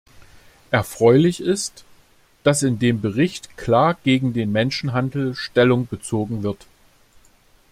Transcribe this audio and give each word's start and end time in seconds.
Erfreulich 0.71 1.41
ist, 1.41 1.85
dass 2.41 2.63
in 2.63 2.79
dem 2.79 3.01
Bericht 3.01 3.55
klar 3.55 3.95
gegen 4.03 4.33
den 4.33 4.51
Menschenhandel 4.51 5.35
Stellung 5.35 5.85
bezogen 5.85 6.41
wird. 6.41 6.65